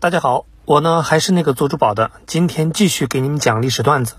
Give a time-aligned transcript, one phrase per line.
[0.00, 4.14] 大家好，我呢还是那个做珠宝的，今天继续给你们讲历史段子。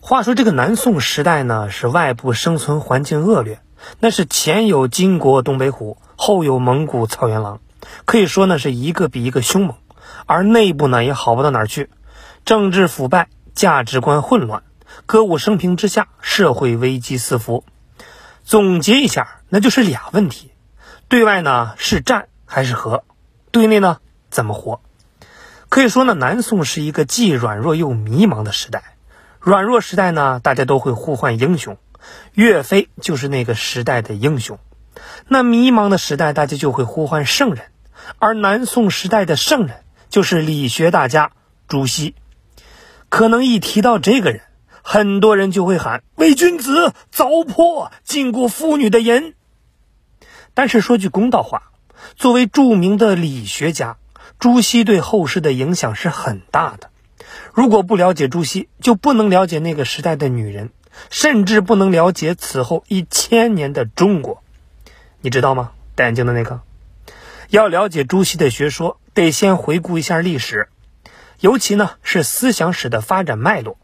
[0.00, 3.60] 话说这个南宋时代呢，是外部生存环境恶劣，
[4.00, 7.60] 那是前有金国东北虎，后有蒙古草原狼，
[8.06, 9.76] 可以说呢是一个比一个凶猛。
[10.24, 11.90] 而内部呢也好不到哪儿去，
[12.46, 14.62] 政治腐败，价值观混乱，
[15.04, 17.62] 歌舞升平之下，社会危机四伏。
[18.42, 20.52] 总结一下，那就是俩问题：
[21.08, 23.04] 对外呢是战还是和？
[23.50, 23.98] 对内呢
[24.30, 24.80] 怎么活？
[25.74, 28.94] 可以说呢，南宋是一个既软弱又迷茫的时代。
[29.40, 31.78] 软弱时代呢，大家都会呼唤英雄，
[32.32, 34.60] 岳飞就是那个时代的英雄。
[35.26, 37.64] 那迷茫的时代，大家就会呼唤圣人，
[38.20, 39.78] 而南宋时代的圣人
[40.10, 41.32] 就是理学大家
[41.66, 42.14] 朱熹。
[43.08, 44.42] 可能一提到这个人，
[44.80, 49.34] 很多人就会喊伪君子、糟粕、禁锢妇女的淫。
[50.54, 51.72] 但是说句公道话，
[52.14, 53.96] 作为著名的理学家。
[54.38, 56.90] 朱熹对后世的影响是很大的。
[57.52, 60.70] 如果不了解朱熹，就不能了解那个时代的女人，
[61.08, 64.42] 甚至不能了解此后一千年的中国。
[65.20, 65.70] 你知道吗？
[65.94, 66.60] 戴眼镜的那个。
[67.48, 70.68] 要了解朱熹的学说，得先回顾一下历史，
[71.40, 73.78] 尤其呢是思想史的发展脉络。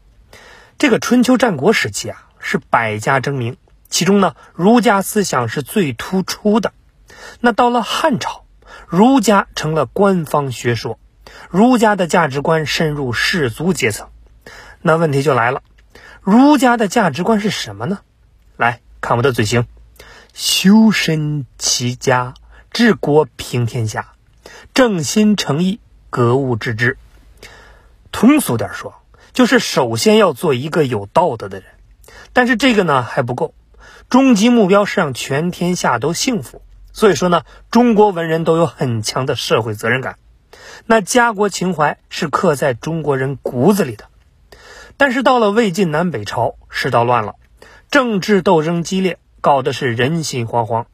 [0.77, 3.57] 这个春秋战国时期啊，是百家争鸣，
[3.89, 6.73] 其中呢儒家思想是最突出的。
[7.39, 8.40] 那到了汉朝。
[8.91, 10.99] 儒家成了官方学说，
[11.49, 14.09] 儒家的价值观深入士族阶层。
[14.81, 15.63] 那问题就来了，
[16.19, 17.99] 儒家的价值观是什么呢？
[18.57, 19.65] 来看我的嘴型：
[20.33, 22.33] 修身齐家，
[22.69, 24.11] 治国平天下，
[24.73, 26.97] 正心诚意，格物致知。
[28.11, 28.95] 通俗点说，
[29.31, 31.69] 就是首先要做一个有道德的人。
[32.33, 33.53] 但是这个呢还不够，
[34.09, 36.61] 终极目标是让全天下都幸福。
[36.93, 40.17] 所以说呢，中国文人都有很强的社会责任感，
[40.85, 44.05] 那家国情怀是刻在中国人骨子里的。
[44.97, 47.35] 但是到了魏晋南北朝，世道乱了，
[47.89, 50.85] 政治斗争激烈，搞的是人心惶惶，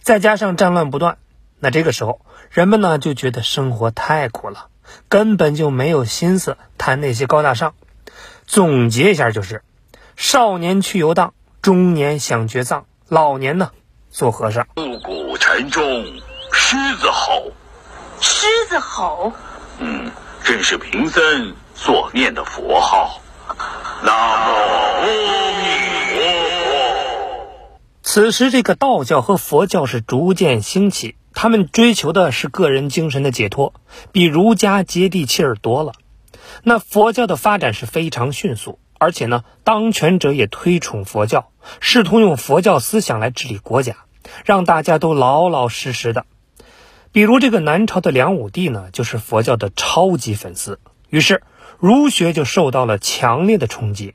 [0.00, 1.18] 再加上战乱不断，
[1.60, 4.68] 那这个时候人们呢就觉得生活太苦了，
[5.08, 7.74] 根本就没有心思谈那些高大上。
[8.46, 9.62] 总结一下就是：
[10.16, 13.70] 少年去游荡，中年想绝葬，老年呢
[14.12, 14.64] 做和尚。
[15.40, 16.04] 城中
[16.52, 17.50] 狮子吼，
[18.20, 19.32] 狮子吼，
[19.80, 20.10] 嗯，
[20.44, 23.20] 正是贫僧所念的佛号。
[24.04, 25.64] 南无阿弥
[26.14, 26.22] 陀
[26.94, 27.48] 佛。
[28.02, 33.74] 此时，这个道教和佛教是逐渐兴起，他们追求的是个人精神的解脱，
[34.12, 35.92] 比儒家接地气儿多了。
[36.62, 43.96] 那佛教的发展是非常迅速，而且呢，当权者也推崇佛教，试图用佛教思想来治理国家。
[44.44, 46.24] 让大家都老老实实的，
[47.10, 51.42] 比如这个南朝的梁武帝呢，就是佛教的超级粉丝，于是
[51.80, 54.14] 儒学就受到了强烈的冲击。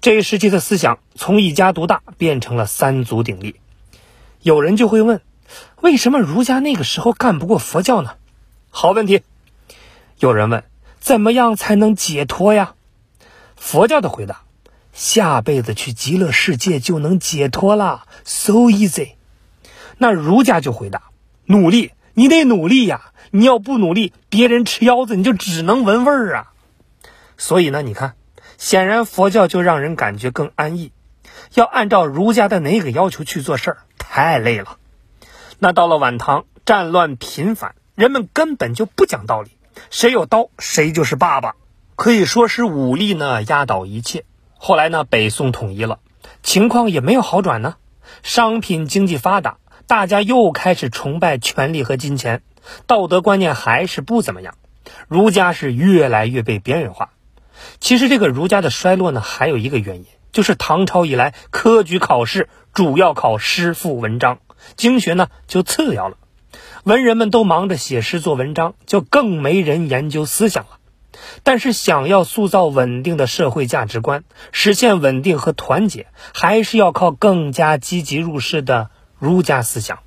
[0.00, 3.54] 这一时期的思想从一家独大变成了三足鼎立。
[4.40, 5.20] 有人就会问，
[5.80, 8.14] 为什么儒家那个时候干不过佛教呢？
[8.68, 9.22] 好问题。
[10.18, 10.64] 有人问，
[10.98, 12.74] 怎么样才能解脱呀？
[13.62, 14.42] 佛教的回答。
[14.92, 19.12] 下辈子去极乐世界就能解脱了，so easy。
[19.98, 21.04] 那儒家就回答：
[21.46, 23.12] 努力，你得努力呀！
[23.30, 26.52] 你要不努力，别人吃腰子你就只能闻味儿啊。
[27.38, 28.14] 所以呢，你看，
[28.58, 30.90] 显然佛教就让人感觉更安逸。
[31.54, 34.76] 要按照儒家的那个要求去做事儿，太累了。
[35.60, 39.52] 那到了晚唐，战乱频繁，人们根本就不讲道理，
[39.90, 41.54] 谁有刀谁就是爸爸，
[41.96, 44.24] 可以说是武力呢压倒一切。
[44.56, 45.98] 后来呢，北宋统一了，
[46.42, 47.76] 情况也没有好转呢。
[48.22, 52.42] 商品经济发达，大家又开始崇拜权力和金钱，
[52.86, 54.54] 道德观念还是不怎么样。
[55.08, 57.10] 儒家是越来越被边缘化。
[57.80, 64.38] 其实这个儒家的衰落呢，还有一个原因，就是唐朝以来科举考试主要考诗赋文章，
[64.76, 66.16] 经学呢就次要了。
[66.84, 70.78] 文人们都忙着写诗做文章，就更没人研究思想了。
[71.42, 80.00] 但是，想要塑造稳定的社会价值观，实现稳定和团结，还是要靠更加积极入世的儒家思想。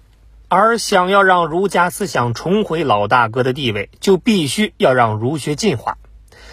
[0.47, 5.97] 而想要让儒家思想重回老大哥的地位，就必须要让儒学进化。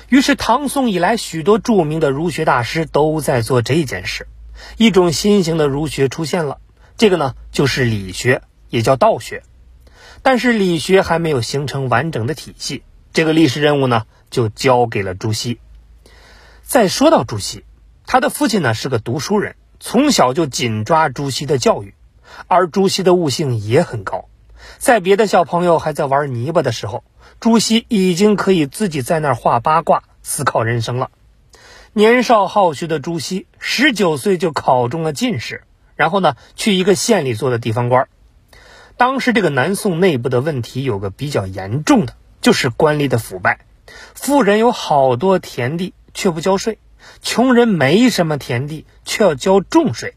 [0.09, 4.27] 于是，唐宋以来，许多著名的儒学大师都在做这件事。
[4.77, 6.59] 一种新型的儒学出现了，
[6.97, 9.43] 这个呢，就是理学，也叫道学。
[10.23, 12.83] 但是，理学还没有形成完整的体系。
[13.13, 14.05] 这个历史任务呢？
[14.33, 15.61] 就交给了朱熹。
[16.63, 17.65] 再说到朱熹，
[18.07, 21.95] 他的父亲呢是个读书人，从小就紧抓朱熹的教育，
[22.49, 24.25] 而朱熹的悟性也很高。
[24.79, 27.05] 在别的小朋友还在玩泥巴的时候，
[27.39, 31.11] 朱熹已经可以自己在那儿画八卦、思考人生了。
[31.93, 35.65] 年少好学的朱熹，十九岁就考中了进士，
[35.95, 38.09] 然后呢，去一个县里做的地方官。
[38.97, 43.67] 当时这个南宋内部的问题有个比较严重的，就是官吏的腐败。
[44.15, 46.75] 富人有好多田地，却不交税；
[47.23, 50.15] 穷人没什么田地，却要交重税。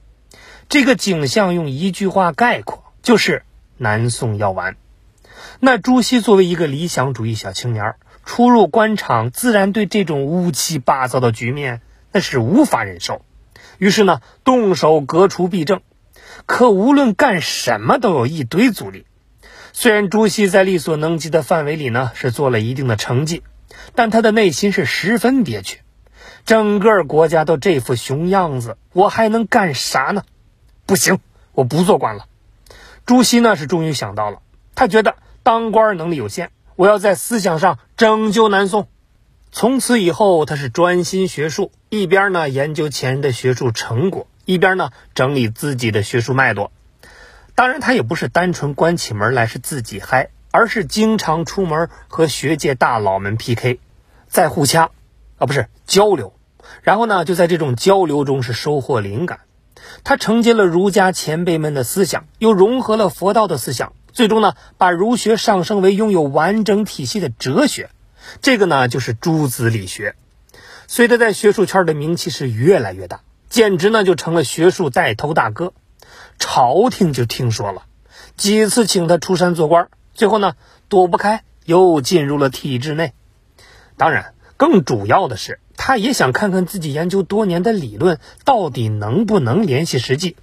[0.69, 3.43] 这个景象用一句话概括，就是
[3.77, 4.75] 南宋要完。
[5.59, 7.95] 那朱熹作为一个理想主义小青年，
[8.25, 11.81] 初入官场，自然对这种乌七八糟的局面
[12.11, 13.23] 那是无法忍受。
[13.77, 15.81] 于是呢，动手革除弊政。
[16.45, 19.05] 可无论干什么，都有一堆阻力。
[19.71, 23.43] 虽然朱熹在力所能及的范围里呢，是做了一定的成绩，
[23.93, 25.81] 但他的内心是十分憋屈。
[26.45, 30.23] 整个国家都这副熊样子，我还能干啥呢？
[30.85, 31.19] 不行，
[31.53, 32.27] 我不做官了。
[33.05, 34.39] 朱熹呢，是终于想到了，
[34.75, 38.87] 他觉得当官能力有限，我要在思想上拯救南宋。
[39.51, 44.27] 从此以后，他是专心学术，一边呢研究前人的学术成果。
[44.45, 46.71] 一边呢整理自己的学术脉络，
[47.55, 53.81] 当然他也不是单纯关起门来是自己嗨，而是经常出门和学界大佬们 PK，
[54.29, 54.91] 在互掐，
[55.37, 56.31] 啊不是交流，
[56.81, 59.41] 然后呢就在这种交流中是收获灵感，
[60.05, 67.89] 他承接了儒家前辈们的思想，又融合了佛道的思想，最终呢把儒学上升为拥有完整体系的哲学，
[68.41, 70.15] 这个呢就是诸子理学，
[70.87, 73.19] 随着在学术圈的名气是越来越大。
[73.49, 75.73] 简直呢就成了学术带头大哥，
[76.39, 77.83] 朝廷就听说了，
[78.37, 80.55] 几次请他出山做官，最后呢
[80.89, 83.13] 躲不开，又进入了体制内。
[83.97, 90.35] 当然，更主要的是，他也想看看自己研究多年的理论到底能不能联系实际。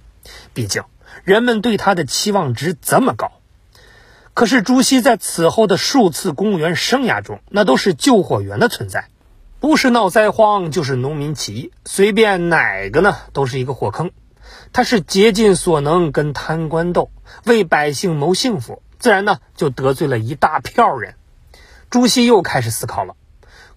[0.53, 0.83] 毕竟
[1.23, 3.31] 人们对他的期望值这么高。
[4.35, 9.09] 可是朱熹在此后的数次公务员生涯中，那都是救火员的存在。
[9.59, 14.11] 不是闹灾荒，就是农民起义，随便哪个呢，都是一个火坑。
[14.73, 17.11] 他是竭尽所能跟贪官斗，
[17.45, 21.15] 为百姓谋幸福，自然呢就得罪了一大票人。
[21.89, 23.17] 朱熹又开始思考了：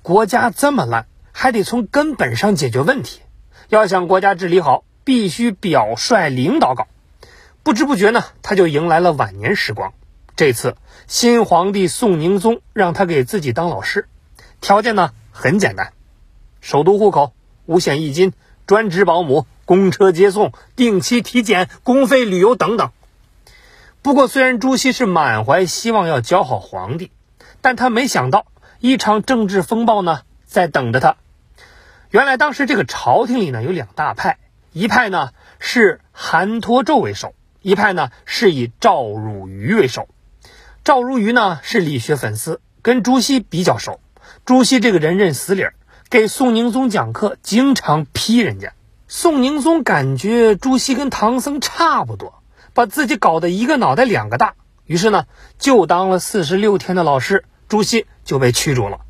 [0.00, 3.22] 国家这么烂，还得从根本上解决问题。
[3.68, 6.86] 要想国家治理好，必须表率领导搞。
[7.64, 9.94] 不知不觉呢，他就迎来了晚年时光。
[10.36, 10.76] 这次
[11.08, 14.06] 新皇帝宋宁宗让他给自己当老师，
[14.60, 15.10] 条件呢？
[15.32, 15.92] 很简单，
[16.60, 17.32] 首都户口、
[17.64, 18.32] 五险一金、
[18.64, 22.92] 专职保姆、公车接送、定期体检、公费旅游等等。
[24.06, 27.10] 不过，虽然朱熹是满怀希望要教好皇帝，
[27.60, 28.46] 但他没想到
[28.78, 31.16] 一场政治风暴呢在等着他。
[32.10, 34.38] 原来，当时这个朝廷里呢有两大派，
[34.72, 40.08] 一派呢是韩托胄为首，一派呢是以赵汝愚为首。
[40.84, 43.98] 赵汝愚呢是理学粉丝，跟朱熹比较熟。
[44.44, 45.74] 朱熹这个人认死理儿，
[46.08, 48.72] 给宋宁宗讲课，经常批人家。
[49.08, 52.40] 宋宁宗感觉朱熹跟唐僧差不多，
[52.76, 54.52] 把自己搞得一个脑袋两个大，
[54.84, 55.24] 于是呢，
[55.58, 59.00] 就当了四十六天的老师，朱熹就被驱逐了。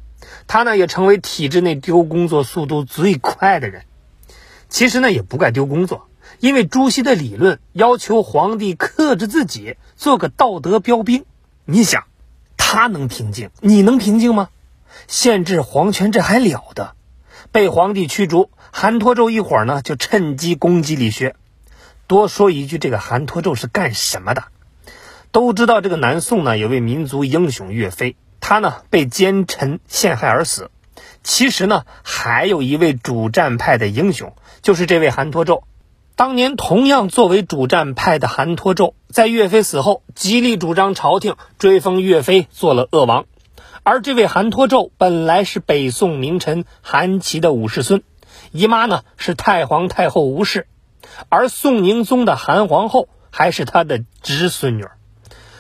[0.46, 3.82] 他呢，也成为体制内丢工作速度最快的人。
[4.68, 6.06] 其实呢，也不怪丢工作，
[6.38, 11.24] 因为朱熹的理论要求皇帝克制自己，做个道德标兵。
[11.64, 12.04] 你想，
[12.56, 14.48] 他能平静，你能平静吗？
[15.08, 16.94] 限制皇权，这还了得！
[17.50, 21.34] 被皇帝驱逐，韩托胄一伙呢就趁机攻击理学。
[22.06, 24.44] 多说一句，这个韩托胄是干什么的？
[25.32, 30.70] 都知道，这个南宋呢有位民族英雄岳飞，他呢被奸臣陷害而死。
[31.22, 35.62] 其实呢还有一位主战派的英雄，就是这位韩托胄。
[36.14, 43.26] 当年同样作为主战派的韩托胄，在岳飞死后，极力主张朝廷追封岳飞做了鄂王。
[43.82, 48.02] 而这位韩托胄本来是北宋名臣韩琦的五世孙，
[48.50, 50.66] 姨妈呢是太皇太后吴氏，
[51.28, 54.84] 而宋宁宗的韩皇后还是他的侄孙女。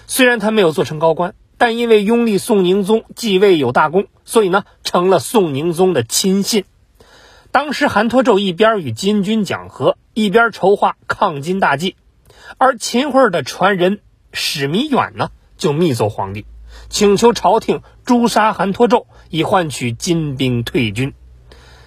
[0.06, 6.64] 虽然他没有做成高官，但因为拥立宋宁宗继位有大功，所以呢成了宋宁宗的亲信。
[7.50, 11.96] 当时韩托胄一边与金军讲和，一边筹划抗金大计，
[12.58, 14.00] 而秦桧的传人
[14.32, 16.44] 史弥远呢就密奏皇帝。
[16.88, 21.14] 请求朝廷诛杀韩托胄，以换取金兵退军。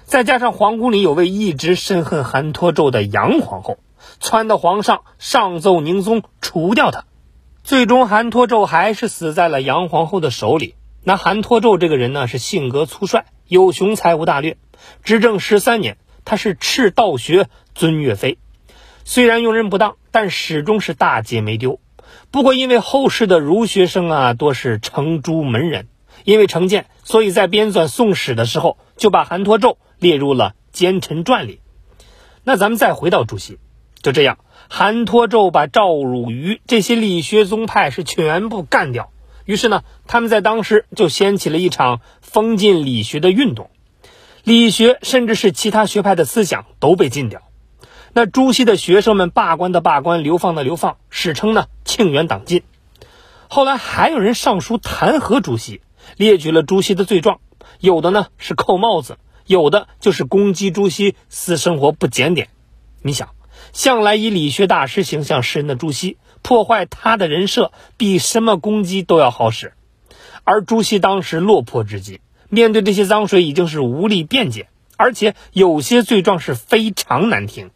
[0.10, 3.78] 再加上皇宫里有位一直深恨韩托胄的杨皇后，
[4.20, 7.06] 撺掇皇上上奏宁宗除掉他。
[7.64, 10.74] 最终，韩托胄还是死在了杨皇后的手里。
[11.04, 14.58] 那韩托胄这个人呢，是性格粗率，有雄才无大略。
[15.04, 18.40] 执政十三年，他是斥道学，尊岳飞。
[19.06, 21.80] 虽然用人不当，但始终是大节没丢。
[22.32, 25.88] 不过，因为后世的儒学生啊，多是程朱门人，
[26.24, 31.62] 因为成见，所以在编纂《宋史》的时候，就把韩托胄列入了奸臣传里。
[32.44, 33.60] 那咱们再回到朱熹，
[34.02, 34.40] 就这样，
[34.70, 39.12] 韩托胄把赵汝愚这些理学宗派是全部干掉。
[39.46, 43.70] 于是呢，他们在当时就掀起了一场封禁理学的运动，
[44.44, 47.42] 理学甚至是其他学派的思想都被禁掉。
[48.14, 52.64] 那朱熹的学生们罢官的罢官，流放的流放，史称呢庆元党禁。
[53.48, 55.82] 后来还有人上书弹劾朱熹，
[56.16, 57.40] 列举了朱熹的罪状，
[57.80, 59.18] 有的呢是扣帽子，
[59.50, 62.50] 有的就是攻击朱熹私生活不检点。
[63.02, 63.30] 你想，
[63.74, 66.18] 向来以理学大师形象示人的朱熹。
[66.44, 69.74] 破坏他的人设，比什么攻击都要好使。
[70.44, 77.72] 而朱熹当时落魄之极，面对这些脏水已经是无力辩解，而且有些罪状是非常难听。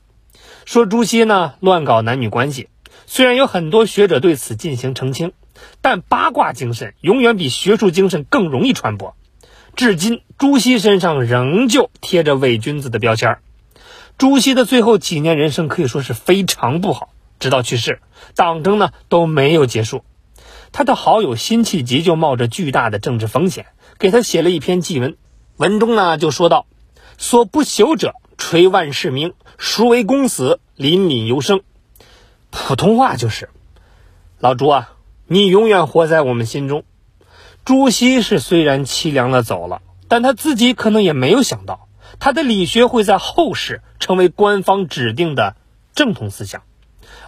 [0.65, 2.69] 说朱熹呢乱搞男女关系，
[3.07, 5.31] 虽然有很多学者对此进行澄清，
[5.81, 9.15] 但八卦精神永远比学术精神更容易传播。
[9.75, 13.39] 至今，朱熹身上仍旧贴着伪君子的标签。
[14.19, 17.09] 朱熹的最后几年人生可以说是非常不好。
[17.39, 17.99] 直到去世，
[18.35, 20.03] 党争呢都没有结束。
[20.71, 23.65] 他的好友辛弃疾就冒着巨大的政治风险，
[23.97, 25.17] 给他写了一篇祭文。
[25.57, 26.67] 文中呢就说到
[27.17, 31.61] ：“所不朽者，垂万世名；孰为公死，凛凛犹生。”
[32.51, 33.49] 普通话就是：
[34.39, 34.93] 老朱啊，
[35.27, 36.83] 你永远活在我们心中。
[37.65, 41.87] 朱熹是虽然凄凉的走了，但他自己可能也没有想到，
[42.19, 45.55] 他的理学会在后世成为官方指定的
[45.95, 46.63] 正统思想。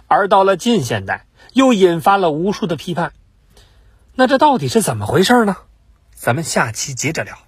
[0.06, 3.12] 而到了近现代，又引发了无数的批判。
[4.14, 5.56] 那这到底是怎么回事呢？
[6.14, 7.45] 咱们下期接着聊。